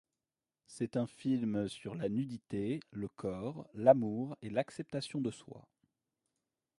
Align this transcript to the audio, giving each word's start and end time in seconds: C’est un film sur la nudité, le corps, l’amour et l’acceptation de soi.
C’est 0.65 0.97
un 0.97 1.05
film 1.05 1.67
sur 1.69 1.93
la 1.93 2.09
nudité, 2.09 2.79
le 2.89 3.07
corps, 3.07 3.67
l’amour 3.75 4.35
et 4.41 4.49
l’acceptation 4.49 5.21
de 5.21 5.29
soi. 5.29 5.67